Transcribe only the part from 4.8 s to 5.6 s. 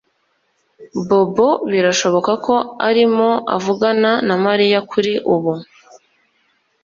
kuri ubu